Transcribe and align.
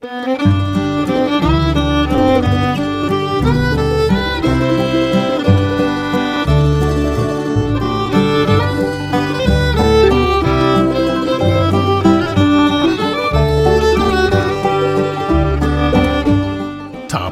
Top 0.00 0.10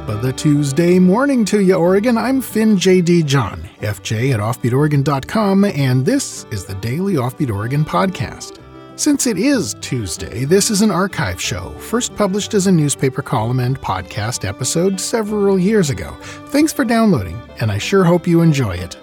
of 0.09 0.23
the 0.23 0.33
Tuesday 0.37 0.98
morning 0.98 1.45
to 1.45 1.61
you, 1.61 1.75
Oregon. 1.77 2.19
I'm 2.19 2.41
Finn 2.41 2.77
J.D. 2.77 3.23
John, 3.23 3.62
FJ 3.79 4.35
at 4.35 4.41
OffbeatOregon.com, 4.41 5.67
and 5.67 6.05
this 6.05 6.46
is 6.51 6.64
the 6.64 6.75
Daily 6.75 7.14
Offbeat 7.14 7.55
Oregon 7.55 7.85
podcast. 7.85 8.66
Since 8.98 9.26
it 9.26 9.36
is 9.36 9.76
Tuesday, 9.82 10.46
this 10.46 10.70
is 10.70 10.80
an 10.80 10.90
archive 10.90 11.38
show, 11.38 11.68
first 11.72 12.16
published 12.16 12.54
as 12.54 12.66
a 12.66 12.72
newspaper 12.72 13.20
column 13.20 13.60
and 13.60 13.78
podcast 13.78 14.48
episode 14.48 14.98
several 14.98 15.59
years 15.59 15.91
ago. 15.91 16.16
Thanks 16.46 16.73
for 16.73 16.82
downloading, 16.82 17.38
and 17.60 17.70
I 17.70 17.77
sure 17.77 18.04
hope 18.04 18.27
you 18.27 18.40
enjoy 18.40 18.77
it. 18.77 18.96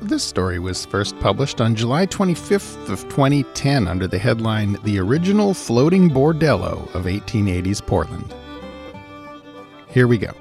This 0.00 0.22
story 0.22 0.60
was 0.60 0.86
first 0.86 1.18
published 1.18 1.60
on 1.60 1.74
July 1.74 2.06
25th 2.06 2.88
of 2.88 3.02
2010 3.08 3.88
under 3.88 4.06
the 4.06 4.20
headline 4.20 4.78
The 4.84 5.00
Original 5.00 5.52
Floating 5.52 6.08
Bordello 6.08 6.94
of 6.94 7.06
1880s 7.06 7.84
Portland. 7.84 8.32
Here 9.88 10.06
we 10.06 10.16
go. 10.16 10.32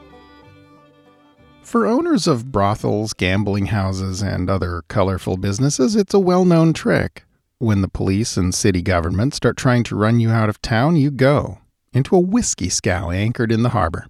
For 1.63 1.87
owners 1.87 2.27
of 2.27 2.51
brothels, 2.51 3.13
gambling 3.13 3.65
houses, 3.65 4.21
and 4.21 4.51
other 4.51 4.83
colorful 4.87 5.35
businesses, 5.35 5.95
it's 5.95 6.13
a 6.13 6.19
well 6.19 6.45
known 6.45 6.73
trick. 6.73 7.23
When 7.59 7.81
the 7.81 7.87
police 7.87 8.37
and 8.37 8.53
city 8.53 8.83
government 8.83 9.33
start 9.33 9.57
trying 9.57 9.81
to 9.85 9.95
run 9.95 10.19
you 10.19 10.29
out 10.29 10.47
of 10.47 10.61
town, 10.61 10.95
you 10.95 11.09
go 11.09 11.57
into 11.91 12.15
a 12.15 12.19
whiskey 12.19 12.69
scow 12.69 13.09
anchored 13.09 13.51
in 13.51 13.63
the 13.63 13.69
harbor. 13.69 14.05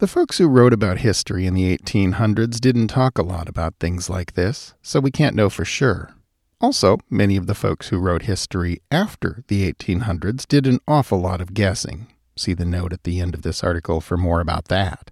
The 0.00 0.08
folks 0.08 0.38
who 0.38 0.48
wrote 0.48 0.72
about 0.72 0.98
history 0.98 1.46
in 1.46 1.54
the 1.54 1.78
1800s 1.78 2.58
didn't 2.60 2.88
talk 2.88 3.18
a 3.18 3.22
lot 3.22 3.48
about 3.48 3.76
things 3.78 4.10
like 4.10 4.32
this, 4.32 4.74
so 4.82 4.98
we 4.98 5.12
can't 5.12 5.36
know 5.36 5.48
for 5.48 5.64
sure. 5.64 6.16
Also, 6.60 6.98
many 7.08 7.36
of 7.36 7.46
the 7.46 7.54
folks 7.54 7.90
who 7.90 7.98
wrote 7.98 8.22
history 8.22 8.82
after 8.90 9.44
the 9.46 9.72
1800s 9.72 10.44
did 10.48 10.66
an 10.66 10.80
awful 10.88 11.20
lot 11.20 11.40
of 11.40 11.54
guessing. 11.54 12.08
See 12.36 12.52
the 12.52 12.64
note 12.64 12.92
at 12.92 13.04
the 13.04 13.20
end 13.20 13.34
of 13.34 13.42
this 13.42 13.62
article 13.62 14.00
for 14.00 14.16
more 14.16 14.40
about 14.40 14.66
that. 14.66 15.11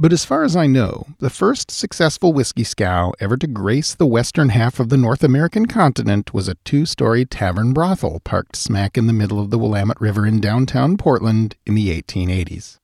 But 0.00 0.12
as 0.12 0.24
far 0.24 0.44
as 0.44 0.54
I 0.54 0.68
know, 0.68 1.06
the 1.18 1.28
first 1.28 1.72
successful 1.72 2.32
whiskey 2.32 2.62
scow 2.62 3.12
ever 3.18 3.36
to 3.36 3.48
grace 3.48 3.96
the 3.96 4.06
western 4.06 4.50
half 4.50 4.78
of 4.78 4.90
the 4.90 4.96
North 4.96 5.24
American 5.24 5.66
continent 5.66 6.32
was 6.32 6.46
a 6.46 6.54
two 6.64 6.86
story 6.86 7.24
tavern 7.24 7.72
brothel 7.72 8.20
parked 8.20 8.54
smack 8.54 8.96
in 8.96 9.08
the 9.08 9.12
middle 9.12 9.40
of 9.40 9.50
the 9.50 9.58
Willamette 9.58 10.00
River 10.00 10.24
in 10.24 10.40
downtown 10.40 10.96
Portland 10.96 11.56
in 11.66 11.74
the 11.74 11.88
1880s. 12.00 12.76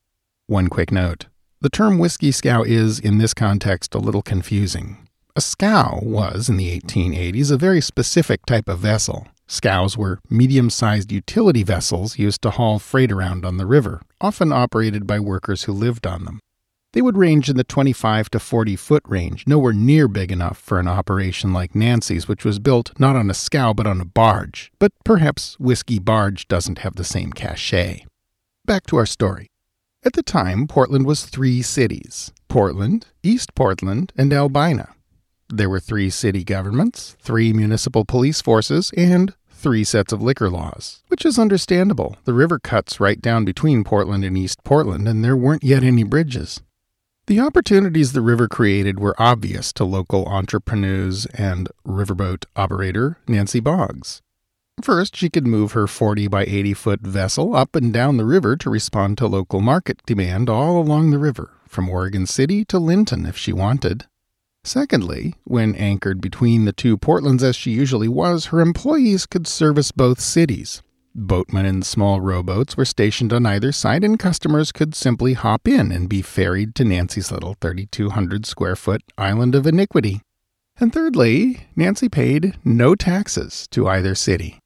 One 0.49 0.67
quick 0.69 0.91
note 0.91 1.27
the 1.61 1.71
term 1.71 1.99
whiskey 1.99 2.33
scow 2.33 2.65
is, 2.65 2.99
in 2.99 3.19
this 3.19 3.33
context, 3.33 3.95
a 3.95 3.99
little 3.99 4.21
confusing. 4.21 5.07
A 5.37 5.41
scow 5.41 6.01
was, 6.03 6.49
in 6.49 6.57
the 6.57 6.79
1880s, 6.81 7.51
a 7.53 7.57
very 7.57 7.81
specific 7.81 8.45
type 8.45 8.69
of 8.69 8.81
vessel. 8.81 9.29
Scows 9.47 9.97
were 9.97 10.19
medium 10.29 10.69
sized 10.69 11.13
utility 11.13 11.63
vessels 11.63 12.19
used 12.19 12.43
to 12.43 12.51
haul 12.51 12.81
freight 12.81 13.13
around 13.13 13.45
on 13.45 13.57
the 13.57 13.67
river, 13.67 14.03
often 14.21 14.53
operated 14.53 15.07
by 15.07 15.21
workers 15.21 15.63
who 15.63 15.73
lived 15.73 16.07
on 16.09 16.25
them. 16.25 16.41
They 16.95 17.03
would 17.03 17.17
range 17.17 17.51
in 17.51 17.57
the 17.57 17.65
25 17.65 18.31
to 18.31 18.39
40 18.39 18.77
foot 18.77 19.03
range, 19.09 19.49
nowhere 19.49 19.73
near 19.73 20.07
big 20.07 20.31
enough 20.31 20.57
for 20.57 20.79
an 20.79 20.87
operation 20.87 21.53
like 21.53 21.75
Nancy's, 21.75 22.29
which 22.29 22.45
was 22.45 22.61
built 22.61 22.93
not 23.01 23.17
on 23.17 23.29
a 23.29 23.35
scow 23.35 23.73
but 23.73 23.89
on 23.89 24.01
a 24.01 24.05
barge. 24.05 24.71
But 24.79 24.93
perhaps 25.05 25.59
Whiskey 25.59 25.99
Barge 25.99 26.47
doesn't 26.47 26.79
have 26.79 26.95
the 26.95 27.03
same 27.03 27.33
cachet. 27.33 28.07
Back 28.65 28.87
to 28.87 28.97
our 28.97 29.07
story. 29.07 29.49
At 30.05 30.13
the 30.13 30.23
time, 30.23 30.69
Portland 30.69 31.05
was 31.05 31.25
three 31.25 31.63
cities 31.63 32.33
Portland, 32.47 33.09
East 33.25 33.57
Portland, 33.57 34.13
and 34.17 34.33
Albina. 34.33 34.95
There 35.49 35.69
were 35.69 35.81
three 35.81 36.11
city 36.11 36.45
governments, 36.45 37.17
three 37.19 37.53
municipal 37.53 38.05
police 38.05 38.41
forces, 38.41 38.93
and 38.97 39.35
three 39.51 39.83
sets 39.83 40.13
of 40.13 40.23
liquor 40.23 40.49
laws, 40.49 41.03
which 41.09 41.27
is 41.27 41.41
understandable. 41.41 42.19
The 42.25 42.35
river 42.35 42.61
cuts 42.61 43.01
right 43.01 43.21
down 43.21 43.45
between 43.45 43.83
Portland 43.83 44.25
and 44.25 44.39
East 44.39 44.63
Portland, 44.63 45.09
and 45.09 45.25
there 45.25 45.37
weren't 45.37 45.65
yet 45.65 45.83
any 45.83 46.05
bridges. 46.05 46.61
The 47.27 47.41
opportunities 47.41 48.13
the 48.13 48.21
river 48.21 48.49
created 48.49 49.01
were 49.01 49.15
obvious 49.19 49.73
to 49.75 49.85
local 49.85 50.27
entrepreneurs 50.27 51.25
and 51.27 51.71
riverboat 51.87 52.45
operator 52.55 53.17
Nancy 53.27 53.61
Boggs. 53.61 54.21
First, 54.83 55.17
she 55.17 55.31
could 55.31 55.47
move 55.47 55.73
her 55.73 55.87
40 55.87 56.29
by 56.29 56.45
80 56.45 56.75
foot 56.75 57.01
vessel 57.01 57.57
up 57.57 57.75
and 57.75 57.95
down 57.95 58.19
the 58.19 58.27
river 58.27 58.57
to 58.57 58.69
respond 58.69 59.17
to 59.19 59.27
local 59.27 59.63
market 59.63 60.03
demand 60.05 60.51
all 60.51 60.79
along 60.79 61.13
the 61.13 61.19
river, 61.19 61.53
from 61.67 61.89
Oregon 61.89 62.27
City 62.27 62.63
to 62.67 62.79
Linnton 62.79 63.25
if 63.25 63.39
she 63.39 63.55
wanted. 63.55 64.05
Secondly, 64.63 65.35
when 65.45 65.75
anchored 65.77 66.21
between 66.21 66.67
the 66.67 66.75
two 66.75 66.99
Portlands 66.99 67.43
as 67.43 67.57
she 67.57 67.71
usually 67.71 68.09
was, 68.09 68.47
her 68.47 68.61
employees 68.61 69.25
could 69.25 69.47
service 69.47 69.93
both 69.93 70.21
cities, 70.21 70.83
Boatmen 71.17 71.65
in 71.65 71.83
small 71.83 72.21
rowboats 72.21 72.77
were 72.77 72.85
stationed 72.85 73.33
on 73.33 73.47
either 73.47 73.71
side, 73.71 74.03
and 74.03 74.19
customers 74.19 74.73
could 74.73 74.97
simply 74.97 75.35
hop 75.35 75.69
in 75.69 75.93
and 75.93 76.09
be 76.09 76.23
ferried 76.23 76.75
to 76.75 76.85
Nancy's 76.85 77.31
little 77.31 77.55
3,200 77.61 78.45
square 78.45 78.75
foot 78.75 79.01
island 79.17 79.55
of 79.55 79.65
iniquity. 79.65 80.23
And 80.81 80.93
thirdly, 80.93 81.69
Nancy 81.77 82.09
paid 82.09 82.59
no 82.65 82.97
taxes 82.97 83.69
to 83.71 83.87
either 83.87 84.17
city. 84.17 84.59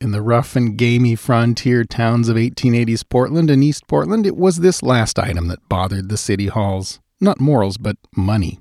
In 0.00 0.12
the 0.12 0.22
rough 0.22 0.54
and 0.54 0.78
gamey 0.78 1.16
frontier 1.16 1.82
towns 1.82 2.28
of 2.28 2.36
1880s 2.36 3.02
Portland 3.08 3.50
and 3.50 3.64
East 3.64 3.88
Portland, 3.88 4.24
it 4.24 4.36
was 4.36 4.58
this 4.58 4.84
last 4.84 5.18
item 5.18 5.48
that 5.48 5.68
bothered 5.68 6.10
the 6.10 6.16
city 6.16 6.46
halls. 6.46 7.00
Not 7.20 7.40
morals, 7.40 7.76
but 7.76 7.96
money. 8.14 8.60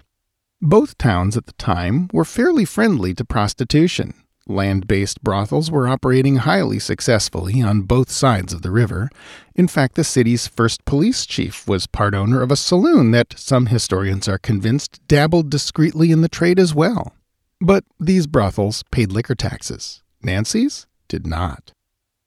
Both 0.59 0.97
towns 0.97 1.37
at 1.37 1.45
the 1.45 1.53
time 1.53 2.09
were 2.11 2.25
fairly 2.25 2.65
friendly 2.65 3.13
to 3.13 3.25
prostitution, 3.25 4.15
Land 4.47 4.87
based 4.87 5.23
brothels 5.23 5.71
were 5.71 5.87
operating 5.87 6.37
highly 6.37 6.77
successfully 6.77 7.63
on 7.63 7.81
both 7.81 8.11
sides 8.11 8.53
of 8.53 8.61
the 8.61 8.69
river. 8.69 9.09
In 9.55 9.67
fact, 9.67 9.95
the 9.95 10.03
city's 10.03 10.47
first 10.47 10.85
police 10.85 11.25
chief 11.25 11.67
was 11.67 11.87
part 11.87 12.13
owner 12.13 12.43
of 12.43 12.51
a 12.51 12.55
saloon 12.55 13.09
that, 13.09 13.33
some 13.37 13.65
historians 13.67 14.27
are 14.27 14.37
convinced, 14.37 15.01
dabbled 15.07 15.49
discreetly 15.49 16.11
in 16.11 16.21
the 16.21 16.29
trade 16.29 16.59
as 16.59 16.75
well. 16.75 17.15
But 17.59 17.85
these 17.99 18.27
brothels 18.27 18.83
paid 18.91 19.11
liquor 19.11 19.33
taxes. 19.33 20.03
Nancy's 20.21 20.85
did 21.07 21.25
not. 21.25 21.71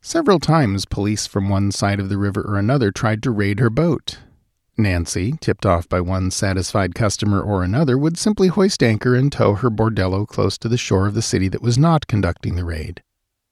Several 0.00 0.40
times, 0.40 0.86
police 0.86 1.26
from 1.26 1.48
one 1.48 1.70
side 1.70 2.00
of 2.00 2.08
the 2.08 2.18
river 2.18 2.42
or 2.42 2.56
another 2.56 2.90
tried 2.90 3.22
to 3.22 3.30
raid 3.30 3.60
her 3.60 3.70
boat. 3.70 4.18
Nancy, 4.78 5.34
tipped 5.40 5.66
off 5.66 5.88
by 5.88 6.00
one 6.00 6.30
satisfied 6.30 6.94
customer 6.94 7.40
or 7.40 7.64
another, 7.64 7.98
would 7.98 8.16
simply 8.16 8.48
hoist 8.48 8.82
anchor 8.82 9.14
and 9.16 9.32
tow 9.32 9.54
her 9.54 9.70
bordello 9.70 10.26
close 10.26 10.56
to 10.58 10.68
the 10.68 10.76
shore 10.76 11.08
of 11.08 11.14
the 11.14 11.22
city 11.22 11.48
that 11.48 11.62
was 11.62 11.76
not 11.76 12.06
conducting 12.06 12.54
the 12.54 12.64
raid. 12.64 13.02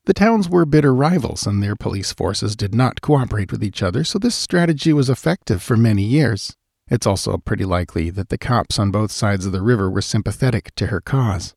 The 0.04 0.14
towns 0.14 0.48
were 0.48 0.64
bitter 0.64 0.94
rivals, 0.94 1.48
and 1.48 1.60
their 1.60 1.74
police 1.74 2.12
forces 2.12 2.54
did 2.54 2.72
not 2.72 3.00
cooperate 3.00 3.50
with 3.50 3.64
each 3.64 3.82
other, 3.82 4.04
so 4.04 4.20
this 4.20 4.36
strategy 4.36 4.92
was 4.92 5.10
effective 5.10 5.60
for 5.60 5.76
many 5.76 6.04
years. 6.04 6.54
It's 6.88 7.08
also 7.08 7.38
pretty 7.38 7.64
likely 7.64 8.10
that 8.10 8.28
the 8.28 8.38
cops 8.38 8.78
on 8.78 8.92
both 8.92 9.10
sides 9.10 9.44
of 9.44 9.50
the 9.50 9.62
river 9.62 9.90
were 9.90 10.00
sympathetic 10.00 10.72
to 10.76 10.86
her 10.86 11.00
cause. 11.00 11.55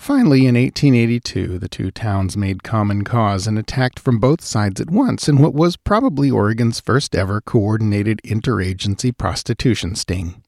Finally, 0.00 0.46
in 0.46 0.54
1882, 0.54 1.58
the 1.58 1.68
two 1.68 1.90
towns 1.90 2.34
made 2.34 2.62
common 2.62 3.04
cause 3.04 3.46
and 3.46 3.58
attacked 3.58 3.98
from 3.98 4.18
both 4.18 4.40
sides 4.40 4.80
at 4.80 4.88
once 4.88 5.28
in 5.28 5.36
what 5.36 5.52
was 5.52 5.76
probably 5.76 6.30
Oregon's 6.30 6.80
first 6.80 7.14
ever 7.14 7.42
coordinated 7.42 8.18
interagency 8.24 9.14
prostitution 9.14 9.94
sting. 9.94 10.42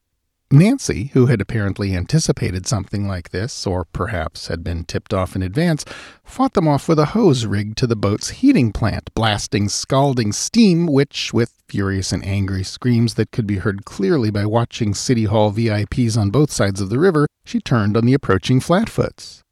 Nancy, 0.51 1.11
who 1.13 1.27
had 1.27 1.39
apparently 1.39 1.95
anticipated 1.95 2.65
something 2.65 3.07
like 3.07 3.29
this, 3.29 3.67
or 3.67 3.85
perhaps 3.85 4.47
had 4.47 4.63
been 4.63 4.85
tipped 4.85 5.13
off 5.13 5.35
in 5.35 5.43
advance, 5.43 5.85
fought 6.23 6.55
them 6.55 6.67
off 6.67 6.89
with 6.89 6.97
a 6.97 7.13
hose 7.13 7.45
rigged 7.45 7.77
to 7.77 7.85
the 7.85 7.95
boat's 7.95 8.31
heating 8.31 8.71
plant, 8.71 9.13
blasting 9.13 9.69
scalding 9.69 10.31
steam, 10.31 10.87
which, 10.87 11.31
with 11.31 11.61
furious 11.67 12.11
and 12.11 12.25
angry 12.25 12.63
screams 12.63 13.13
that 13.13 13.29
could 13.29 13.45
be 13.45 13.57
heard 13.57 13.85
clearly 13.85 14.31
by 14.31 14.47
watching 14.47 14.95
City 14.95 15.25
Hall 15.25 15.51
VIPs 15.51 16.17
on 16.17 16.31
both 16.31 16.51
sides 16.51 16.81
of 16.81 16.89
the 16.89 16.99
river, 16.99 17.27
she 17.45 17.59
turned 17.59 17.95
on 17.95 18.05
the 18.07 18.15
approaching 18.15 18.59
Flatfoots. 18.59 19.42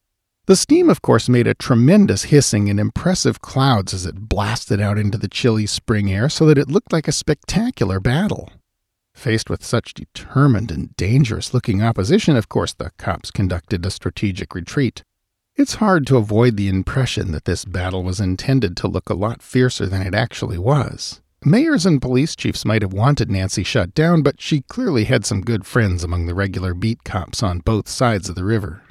The 0.51 0.57
steam, 0.57 0.89
of 0.89 1.01
course, 1.01 1.30
made 1.30 1.48
a 1.48 1.53
tremendous 1.53 2.24
hissing 2.24 2.69
and 2.69 2.77
impressive 2.77 3.39
clouds 3.39 3.94
as 3.94 4.06
it 4.06 4.27
blasted 4.27 4.81
out 4.81 4.98
into 4.98 5.18
the 5.18 5.30
chilly 5.30 5.65
spring 5.65 6.12
air 6.12 6.27
so 6.27 6.45
that 6.45 6.57
it 6.57 6.69
looked 6.69 6.92
like 6.92 7.07
a 7.07 7.13
spectacular 7.13 8.01
battle. 8.01 8.50
Faced 9.13 9.50
with 9.50 9.63
such 9.63 9.94
determined 9.94 10.69
and 10.69 10.94
dangerous 10.98 11.53
looking 11.53 11.81
opposition, 11.81 12.36
of 12.36 12.50
course, 12.50 12.74
the 12.74 12.92
cops 12.98 13.31
conducted 13.31 13.86
a 13.86 13.89
strategic 13.89 14.53
retreat. 14.53 15.06
It's 15.56 15.75
hard 15.75 16.06
to 16.07 16.18
avoid 16.18 16.57
the 16.57 16.68
impression 16.68 17.31
that 17.31 17.45
this 17.45 17.63
battle 17.63 18.03
was 18.03 18.19
intended 18.19 18.75
to 18.75 18.89
look 18.89 19.09
a 19.09 19.13
lot 19.13 19.42
fiercer 19.42 19.86
than 19.86 20.01
it 20.01 20.13
actually 20.13 20.57
was. 20.57 21.21
Mayors 21.45 21.86
and 21.86 22.01
police 22.01 22.36
chiefs 22.36 22.65
might 22.65 22.81
have 22.81 22.92
wanted 22.92 23.31
Nancy 23.31 23.63
shut 23.63 23.94
down, 23.94 24.21
but 24.21 24.42
she 24.42 24.63
clearly 24.63 25.06
had 25.06 25.25
some 25.25 25.44
good 25.44 25.65
friends 25.65 26.03
among 26.03 26.25
the 26.25 26.36
regular 26.36 26.74
beat 26.74 27.06
cops 27.06 27.42
on 27.42 27.59
both 27.59 27.88
sides 27.88 28.27
of 28.27 28.36
the 28.36 28.44
river. 28.44 28.81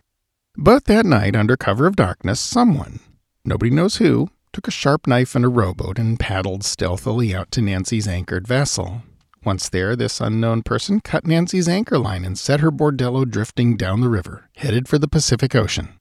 But 0.57 0.87
that 0.87 1.07
night, 1.07 1.37
under 1.37 1.57
cover 1.57 1.87
of 1.87 1.97
darkness, 1.97 2.41
someone, 2.41 3.01
nobody 3.45 3.71
knows 3.71 3.97
who, 3.97 4.31
took 4.53 4.67
a 4.67 4.73
sharp 4.73 5.07
knife 5.07 5.35
and 5.35 5.45
a 5.45 5.49
rowboat, 5.49 5.99
and 5.99 6.19
paddled 6.19 6.65
stealthily 6.65 7.35
out 7.35 7.51
to 7.53 7.63
Nancy's 7.63 8.09
anchored 8.09 8.49
vessel. 8.49 9.03
Once 9.45 9.69
there, 9.69 9.97
this 9.97 10.21
unknown 10.21 10.63
person 10.63 11.01
cut 11.01 11.27
Nancy's 11.27 11.69
anchor 11.69 11.99
line 11.99 12.25
and 12.25 12.39
set 12.39 12.61
her 12.61 12.71
bordello 12.71 13.25
drifting 13.25 13.77
down 13.77 14.01
the 14.01 14.09
river, 14.09 14.51
headed 14.57 14.87
for 14.87 14.99
the 14.99 15.09
Pacific 15.09 15.55
Ocean. 15.55 15.99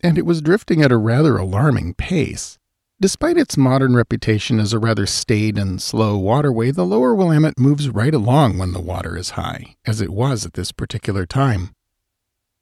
And 0.00 0.16
it 0.16 0.24
was 0.24 0.40
drifting 0.40 0.80
at 0.80 0.92
a 0.92 0.96
rather 0.96 1.36
alarming 1.36 1.94
pace. 1.94 2.56
Despite 3.00 3.36
its 3.36 3.56
modern 3.56 3.94
reputation 3.94 4.58
as 4.58 4.72
a 4.72 4.78
rather 4.78 5.06
staid 5.06 5.58
and 5.58 5.82
slow 5.82 6.16
waterway, 6.16 6.70
the 6.70 6.86
lower 6.86 7.14
Willamette 7.14 7.58
moves 7.58 7.88
right 7.88 8.14
along 8.14 8.58
when 8.58 8.72
the 8.72 8.80
water 8.80 9.16
is 9.16 9.30
high, 9.30 9.76
as 9.84 10.00
it 10.00 10.10
was 10.10 10.46
at 10.46 10.54
this 10.54 10.72
particular 10.72 11.26
time. 11.26 11.74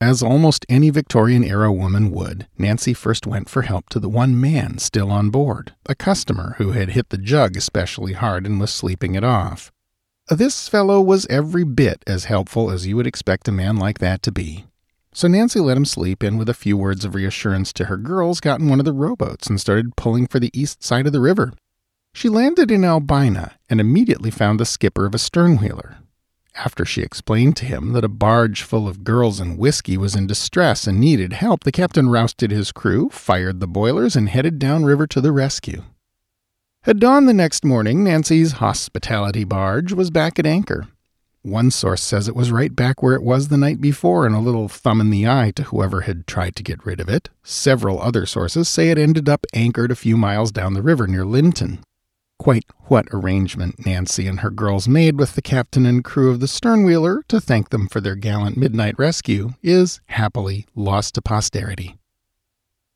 As 0.00 0.22
almost 0.22 0.66
any 0.68 0.90
Victorian 0.90 1.42
era 1.42 1.72
woman 1.72 2.10
would, 2.10 2.46
Nancy 2.58 2.92
first 2.92 3.26
went 3.26 3.48
for 3.48 3.62
help 3.62 3.88
to 3.88 3.98
the 3.98 4.10
one 4.10 4.38
man 4.38 4.76
still 4.76 5.10
on 5.10 5.30
board, 5.30 5.72
a 5.86 5.94
customer 5.94 6.54
who 6.58 6.72
had 6.72 6.90
hit 6.90 7.08
the 7.08 7.16
jug 7.16 7.56
especially 7.56 8.12
hard 8.12 8.44
and 8.44 8.60
was 8.60 8.70
sleeping 8.70 9.14
it 9.14 9.24
off. 9.24 9.72
This 10.28 10.68
fellow 10.68 11.00
was 11.00 11.26
every 11.30 11.64
bit 11.64 12.02
as 12.06 12.26
helpful 12.26 12.70
as 12.70 12.86
you 12.86 12.94
would 12.96 13.06
expect 13.06 13.48
a 13.48 13.52
man 13.52 13.76
like 13.76 13.98
that 14.00 14.22
to 14.24 14.32
be. 14.32 14.66
So 15.14 15.28
Nancy 15.28 15.60
let 15.60 15.78
him 15.78 15.86
sleep 15.86 16.22
and, 16.22 16.38
with 16.38 16.50
a 16.50 16.54
few 16.54 16.76
words 16.76 17.06
of 17.06 17.14
reassurance 17.14 17.72
to 17.72 17.86
her 17.86 17.96
girls, 17.96 18.40
got 18.40 18.60
in 18.60 18.68
one 18.68 18.80
of 18.80 18.84
the 18.84 18.92
rowboats 18.92 19.46
and 19.46 19.58
started 19.58 19.96
pulling 19.96 20.26
for 20.26 20.38
the 20.38 20.50
east 20.52 20.84
side 20.84 21.06
of 21.06 21.14
the 21.14 21.22
river. 21.22 21.54
She 22.12 22.28
landed 22.28 22.70
in 22.70 22.84
Albina 22.84 23.56
and 23.70 23.80
immediately 23.80 24.30
found 24.30 24.60
the 24.60 24.66
skipper 24.66 25.06
of 25.06 25.14
a 25.14 25.18
sternwheeler. 25.18 25.96
After 26.56 26.86
she 26.86 27.02
explained 27.02 27.54
to 27.56 27.66
him 27.66 27.92
that 27.92 28.04
a 28.04 28.08
barge 28.08 28.62
full 28.62 28.88
of 28.88 29.04
girls 29.04 29.40
and 29.40 29.58
whiskey 29.58 29.98
was 29.98 30.16
in 30.16 30.26
distress 30.26 30.86
and 30.86 30.98
needed 30.98 31.34
help, 31.34 31.64
the 31.64 31.72
captain 31.72 32.08
rousted 32.08 32.50
his 32.50 32.72
crew, 32.72 33.10
fired 33.10 33.60
the 33.60 33.66
boilers, 33.66 34.16
and 34.16 34.28
headed 34.28 34.58
downriver 34.58 35.06
to 35.08 35.20
the 35.20 35.32
rescue. 35.32 35.82
At 36.86 36.98
dawn 36.98 37.26
the 37.26 37.34
next 37.34 37.64
morning, 37.64 38.04
Nancy's 38.04 38.52
hospitality 38.52 39.44
barge 39.44 39.92
was 39.92 40.10
back 40.10 40.38
at 40.38 40.46
anchor. 40.46 40.86
One 41.42 41.70
source 41.70 42.02
says 42.02 42.26
it 42.26 42.34
was 42.34 42.50
right 42.50 42.74
back 42.74 43.02
where 43.02 43.14
it 43.14 43.22
was 43.22 43.48
the 43.48 43.56
night 43.56 43.80
before 43.80 44.26
and 44.26 44.34
a 44.34 44.40
little 44.40 44.68
thumb 44.68 45.00
in 45.00 45.10
the 45.10 45.28
eye 45.28 45.52
to 45.56 45.64
whoever 45.64 46.00
had 46.02 46.26
tried 46.26 46.56
to 46.56 46.62
get 46.62 46.84
rid 46.84 47.00
of 47.00 47.08
it. 47.08 47.28
Several 47.44 48.00
other 48.00 48.24
sources 48.24 48.68
say 48.68 48.90
it 48.90 48.98
ended 48.98 49.28
up 49.28 49.46
anchored 49.52 49.90
a 49.90 49.96
few 49.96 50.16
miles 50.16 50.50
down 50.50 50.74
the 50.74 50.82
river 50.82 51.06
near 51.06 51.24
Linnton. 51.24 51.80
Quite 52.38 52.64
what 52.86 53.06
arrangement 53.12 53.86
Nancy 53.86 54.26
and 54.26 54.40
her 54.40 54.50
girls 54.50 54.86
made 54.86 55.18
with 55.18 55.34
the 55.34 55.42
captain 55.42 55.86
and 55.86 56.04
crew 56.04 56.30
of 56.30 56.40
the 56.40 56.46
sternwheeler 56.46 57.26
to 57.28 57.40
thank 57.40 57.70
them 57.70 57.88
for 57.88 58.00
their 58.00 58.14
gallant 58.14 58.56
midnight 58.56 58.98
rescue 58.98 59.54
is 59.62 60.00
happily 60.06 60.66
lost 60.74 61.14
to 61.14 61.22
posterity. 61.22 61.96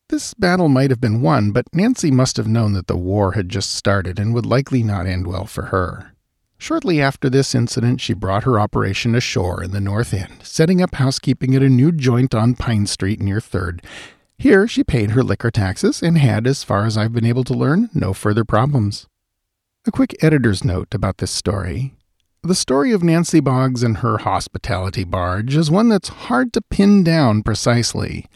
This 0.09 0.35
battle 0.35 0.69
might 0.69 0.91
have 0.91 1.01
been 1.01 1.23
won, 1.23 1.53
but 1.53 1.67
Nancy 1.73 2.11
must 2.11 2.37
have 2.37 2.49
known 2.49 2.73
that 2.75 2.87
the 2.89 2.97
war 2.97 3.33
had 3.33 3.49
just 3.49 3.71
started 3.71 4.19
and 4.19 4.35
would 4.35 4.47
likely 4.47 4.83
not 4.83 5.07
end 5.07 5.27
well 5.27 5.47
for 5.47 5.67
her. 5.67 6.13
Shortly 6.59 7.01
after 7.01 7.31
this 7.31 7.55
incident, 7.55 8.01
she 8.01 8.13
brought 8.13 8.45
her 8.45 8.61
operation 8.61 9.15
ashore 9.15 9.65
in 9.65 9.71
the 9.71 9.81
North 9.81 10.13
End, 10.13 10.41
setting 10.43 10.83
up 10.83 10.97
housekeeping 10.97 11.55
at 11.55 11.63
a 11.63 11.71
new 11.71 11.91
joint 11.91 12.35
on 12.35 12.55
Pine 12.55 12.87
Street 12.87 13.21
near 13.21 13.39
3rd. 13.39 13.83
Here 14.37 14.69
she 14.69 14.85
paid 14.85 15.13
her 15.13 15.23
liquor 15.23 15.51
taxes 15.51 16.03
and 16.03 16.19
had, 16.19 16.47
as 16.47 16.63
far 16.65 16.85
as 16.85 16.99
I've 16.99 17.13
been 17.13 17.25
able 17.25 17.45
to 17.45 17.55
learn, 17.55 17.89
no 17.95 18.13
further 18.13 18.45
problems. 18.45 19.07
A 19.87 19.91
quick 19.91 20.15
editor's 20.23 20.62
note 20.62 20.94
about 20.94 21.19
this 21.19 21.31
story. 21.31 21.94
The 22.43 22.55
story 22.55 22.93
of 22.93 23.03
Nancy 23.03 23.41
Boggs 23.41 23.82
and 23.82 23.97
her 23.99 24.19
hospitality 24.19 25.05
barge 25.05 25.56
is 25.56 25.71
one 25.71 25.88
that's 25.88 26.11
hard 26.11 26.53
to 26.53 26.61
pin 26.61 27.03
down 27.03 27.43
precisely. 27.43 28.27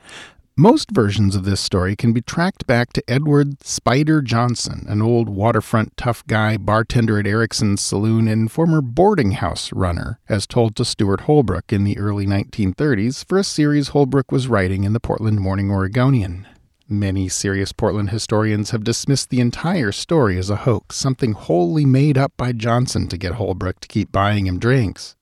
Most 0.57 0.91
versions 0.91 1.37
of 1.37 1.45
this 1.45 1.61
story 1.61 1.97
can 1.97 2.15
be 2.15 2.23
tracked 2.23 2.67
back 2.67 2.95
to 2.95 3.03
Edward 3.07 3.63
Spider 3.63 4.23
Johnson, 4.23 4.87
an 4.89 5.03
old 5.03 5.29
waterfront 5.29 5.99
tough 5.99 6.27
guy, 6.27 6.57
bartender 6.57 7.19
at 7.19 7.27
Erickson's 7.27 7.83
Saloon, 7.83 8.27
and 8.27 8.51
former 8.51 8.81
boarding 8.81 9.33
house 9.33 9.71
runner, 9.75 10.19
as 10.31 10.47
told 10.47 10.75
to 10.77 10.85
Stewart 10.85 11.23
Holbrook 11.23 11.75
in 11.75 11.85
the 11.85 11.99
early 11.99 12.25
1930s 12.25 13.23
for 13.29 13.37
a 13.37 13.45
series 13.45 13.89
Holbrook 13.89 14.33
was 14.33 14.49
writing 14.49 14.85
in 14.85 14.95
the 14.95 15.01
Portland 15.01 15.41
Morning 15.41 15.71
Oregonian. 15.71 16.47
Many 16.89 17.31
serious 17.31 17.73
Portland 17.73 18.11
historians 18.11 18.71
have 18.71 18.85
dismissed 18.85 19.31
the 19.31 19.41
entire 19.41 19.91
story 19.91 20.37
as 20.37 20.51
a 20.51 20.57
hoax, 20.57 20.97
something 20.97 21.33
wholly 21.33 21.87
made 21.87 22.19
up 22.19 22.35
by 22.37 22.53
Johnson 22.53 23.09
to 23.09 23.17
get 23.17 23.35
Holbrook 23.35 23.81
to 23.81 23.89
keep 23.89 24.13
buying 24.13 24.47
him 24.47 24.59
drinks. 24.59 25.17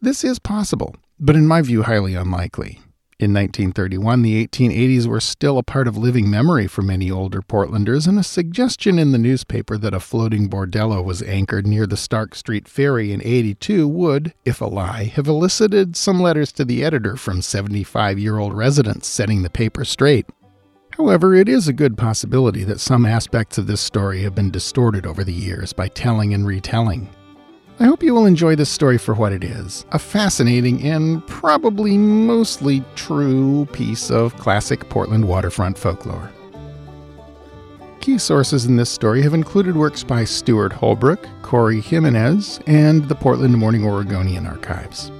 This 0.00 0.22
is 0.22 0.38
possible, 0.38 0.94
but 1.18 1.34
in 1.34 1.48
my 1.48 1.62
view, 1.62 1.82
highly 1.82 2.14
unlikely. 2.14 2.78
In 3.18 3.34
1931, 3.34 4.22
the 4.22 4.46
1880s 4.46 5.06
were 5.06 5.20
still 5.20 5.58
a 5.58 5.64
part 5.64 5.88
of 5.88 5.96
living 5.96 6.30
memory 6.30 6.68
for 6.68 6.80
many 6.80 7.10
older 7.10 7.42
Portlanders, 7.42 8.06
and 8.06 8.16
a 8.16 8.22
suggestion 8.22 8.96
in 8.96 9.10
the 9.10 9.18
newspaper 9.18 9.76
that 9.78 9.92
a 9.92 10.00
floating 10.00 10.48
bordello 10.48 11.04
was 11.04 11.22
anchored 11.24 11.66
near 11.66 11.88
the 11.88 11.96
Stark 11.96 12.36
Street 12.36 12.68
Ferry 12.68 13.12
in 13.12 13.20
82 13.22 13.88
would, 13.88 14.32
if 14.44 14.60
a 14.60 14.66
lie, 14.66 15.04
have 15.04 15.26
elicited 15.26 15.96
some 15.96 16.20
letters 16.20 16.52
to 16.52 16.64
the 16.64 16.84
editor 16.84 17.16
from 17.16 17.42
75 17.42 18.16
year 18.18 18.38
old 18.38 18.54
residents 18.54 19.08
setting 19.08 19.42
the 19.42 19.50
paper 19.50 19.84
straight. 19.84 20.26
However, 21.00 21.34
it 21.34 21.48
is 21.48 21.66
a 21.66 21.72
good 21.72 21.96
possibility 21.96 22.62
that 22.64 22.78
some 22.78 23.06
aspects 23.06 23.56
of 23.56 23.66
this 23.66 23.80
story 23.80 24.20
have 24.20 24.34
been 24.34 24.50
distorted 24.50 25.06
over 25.06 25.24
the 25.24 25.32
years 25.32 25.72
by 25.72 25.88
telling 25.88 26.34
and 26.34 26.46
retelling. 26.46 27.08
I 27.78 27.84
hope 27.84 28.02
you 28.02 28.12
will 28.12 28.26
enjoy 28.26 28.54
this 28.54 28.68
story 28.68 28.98
for 28.98 29.14
what 29.14 29.32
it 29.32 29.42
is 29.42 29.86
a 29.92 29.98
fascinating 29.98 30.82
and 30.82 31.26
probably 31.26 31.96
mostly 31.96 32.84
true 32.96 33.66
piece 33.72 34.10
of 34.10 34.36
classic 34.36 34.90
Portland 34.90 35.26
waterfront 35.26 35.78
folklore. 35.78 36.30
Key 38.02 38.18
sources 38.18 38.66
in 38.66 38.76
this 38.76 38.90
story 38.90 39.22
have 39.22 39.32
included 39.32 39.78
works 39.78 40.04
by 40.04 40.24
Stewart 40.24 40.70
Holbrook, 40.70 41.26
Corey 41.40 41.80
Jimenez, 41.80 42.60
and 42.66 43.08
the 43.08 43.14
Portland 43.14 43.56
Morning 43.56 43.86
Oregonian 43.86 44.46
archives. 44.46 45.10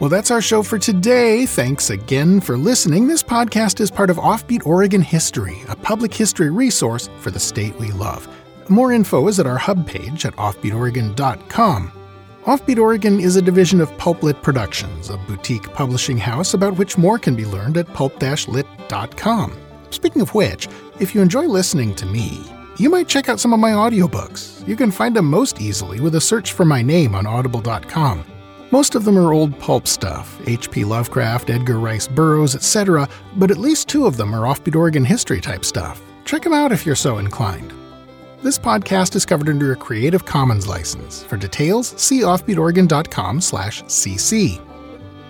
Well, 0.00 0.10
that's 0.10 0.30
our 0.30 0.40
show 0.40 0.62
for 0.62 0.78
today. 0.78 1.44
Thanks 1.44 1.90
again 1.90 2.40
for 2.40 2.56
listening. 2.56 3.08
This 3.08 3.22
podcast 3.22 3.80
is 3.80 3.90
part 3.90 4.10
of 4.10 4.16
Offbeat 4.16 4.64
Oregon 4.64 5.02
History, 5.02 5.58
a 5.68 5.74
public 5.74 6.14
history 6.14 6.50
resource 6.50 7.10
for 7.18 7.32
the 7.32 7.40
state 7.40 7.74
we 7.80 7.90
love. 7.90 8.28
More 8.68 8.92
info 8.92 9.26
is 9.26 9.40
at 9.40 9.46
our 9.46 9.58
hub 9.58 9.88
page 9.88 10.24
at 10.24 10.36
offbeatoregon.com. 10.36 11.92
Offbeat 12.44 12.78
Oregon 12.78 13.18
is 13.18 13.34
a 13.34 13.42
division 13.42 13.80
of 13.80 13.90
Pulplit 13.98 14.40
Productions, 14.40 15.10
a 15.10 15.16
boutique 15.16 15.72
publishing 15.72 16.16
house 16.16 16.54
about 16.54 16.76
which 16.76 16.96
more 16.96 17.18
can 17.18 17.34
be 17.34 17.44
learned 17.44 17.76
at 17.76 17.92
pulp-lit.com. 17.92 19.58
Speaking 19.90 20.22
of 20.22 20.32
which, 20.32 20.68
if 21.00 21.12
you 21.12 21.20
enjoy 21.20 21.46
listening 21.46 21.92
to 21.96 22.06
me, 22.06 22.44
you 22.78 22.88
might 22.88 23.08
check 23.08 23.28
out 23.28 23.40
some 23.40 23.52
of 23.52 23.58
my 23.58 23.72
audiobooks. 23.72 24.66
You 24.68 24.76
can 24.76 24.92
find 24.92 25.16
them 25.16 25.24
most 25.24 25.60
easily 25.60 25.98
with 25.98 26.14
a 26.14 26.20
search 26.20 26.52
for 26.52 26.64
my 26.64 26.82
name 26.82 27.16
on 27.16 27.26
audible.com. 27.26 28.24
Most 28.70 28.94
of 28.94 29.04
them 29.04 29.18
are 29.18 29.32
old 29.32 29.58
pulp 29.58 29.88
stuff 29.88 30.38
H.P. 30.46 30.84
Lovecraft, 30.84 31.48
Edgar 31.48 31.78
Rice 31.78 32.06
Burroughs, 32.06 32.54
etc., 32.54 33.08
but 33.36 33.50
at 33.50 33.56
least 33.56 33.88
two 33.88 34.06
of 34.06 34.18
them 34.18 34.34
are 34.34 34.42
offbeat 34.42 34.76
Oregon 34.76 35.04
history 35.04 35.40
type 35.40 35.64
stuff. 35.64 36.02
Check 36.24 36.42
them 36.42 36.52
out 36.52 36.72
if 36.72 36.84
you're 36.84 36.94
so 36.94 37.18
inclined. 37.18 37.72
This 38.42 38.58
podcast 38.58 39.16
is 39.16 39.26
covered 39.26 39.48
under 39.48 39.72
a 39.72 39.76
Creative 39.76 40.24
Commons 40.24 40.66
license. 40.66 41.24
For 41.24 41.36
details, 41.36 41.88
see 42.00 42.20
offbeatoregon.com/cc. 42.20 44.60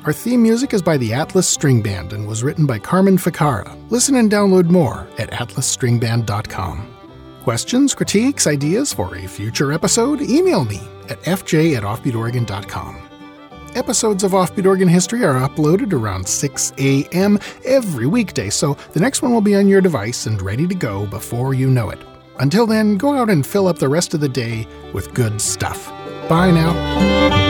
Our 0.05 0.13
theme 0.13 0.43
music 0.43 0.75
is 0.75 0.83
by 0.83 0.97
the 0.97 1.13
Atlas 1.13 1.49
String 1.49 1.81
Band 1.81 2.13
and 2.13 2.27
was 2.27 2.43
written 2.43 2.67
by 2.67 2.79
Carmen 2.79 3.19
Ficara. 3.19 3.77
Listen 3.91 4.17
and 4.17 4.31
download 4.31 4.67
more 4.67 5.07
at 5.19 5.31
atlasstringband.com. 5.31 6.87
Questions, 7.45 7.95
critiques, 7.95 8.47
ideas 8.47 8.93
for 8.93 9.17
a 9.17 9.27
future 9.27 9.73
episode? 9.73 10.21
Email 10.21 10.65
me 10.65 10.81
at 11.09 11.23
fj 11.23 11.77
at. 11.77 13.08
Episodes 13.75 14.25
of 14.25 14.33
Offbeat 14.33 14.67
Oregon 14.67 14.89
History 14.89 15.25
are 15.25 15.35
uploaded 15.49 15.93
around 15.93 16.27
6 16.27 16.73
a.m. 16.79 17.39
every 17.65 18.07
weekday, 18.07 18.51
so 18.51 18.75
the 18.93 19.01
next 19.01 19.23
one 19.23 19.33
will 19.33 19.41
be 19.41 19.55
on 19.55 19.69
your 19.69 19.81
device 19.81 20.27
and 20.27 20.41
ready 20.43 20.67
to 20.67 20.75
go 20.75 21.07
before 21.07 21.55
you 21.55 21.71
know 21.71 21.91
it. 21.91 21.99
Until 22.39 22.67
then, 22.67 22.97
go 22.97 23.15
out 23.15 23.31
and 23.31 23.47
fill 23.47 23.69
up 23.69 23.79
the 23.79 23.89
rest 23.89 24.15
of 24.15 24.21
the 24.21 24.29
day 24.29 24.67
with 24.93 25.15
good 25.15 25.41
stuff. 25.41 25.89
Bye 26.29 26.51
now. 26.51 27.48